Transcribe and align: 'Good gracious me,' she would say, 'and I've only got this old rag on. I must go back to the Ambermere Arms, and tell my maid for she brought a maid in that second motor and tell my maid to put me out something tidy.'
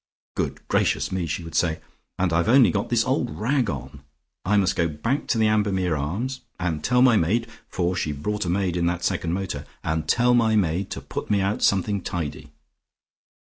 'Good 0.33 0.67
gracious 0.67 1.11
me,' 1.11 1.27
she 1.27 1.43
would 1.43 1.53
say, 1.53 1.79
'and 2.17 2.33
I've 2.33 2.49
only 2.49 2.71
got 2.71 2.89
this 2.89 3.05
old 3.05 3.37
rag 3.39 3.69
on. 3.69 4.01
I 4.43 4.57
must 4.57 4.75
go 4.75 4.87
back 4.87 5.27
to 5.27 5.37
the 5.37 5.45
Ambermere 5.45 5.95
Arms, 5.95 6.41
and 6.59 6.83
tell 6.83 7.03
my 7.03 7.17
maid 7.17 7.45
for 7.69 7.95
she 7.95 8.11
brought 8.11 8.45
a 8.45 8.49
maid 8.49 8.75
in 8.75 8.87
that 8.87 9.03
second 9.03 9.33
motor 9.33 9.63
and 9.83 10.07
tell 10.07 10.33
my 10.33 10.55
maid 10.55 10.89
to 10.89 11.01
put 11.01 11.29
me 11.29 11.39
out 11.39 11.61
something 11.61 12.01
tidy.' 12.01 12.49